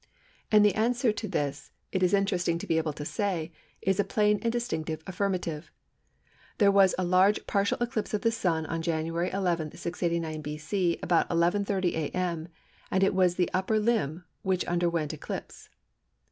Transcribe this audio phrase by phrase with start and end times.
[0.51, 3.51] And the answer to this it is interesting to be able to say
[3.83, 5.69] is a plain and distinct affirmative.
[6.57, 11.29] There was a large partial eclipse of the Sun on January 11, 689 B.C., about
[11.29, 12.47] 11.30 A.M.,
[12.89, 15.69] and it was the upper limb which underwent eclipse.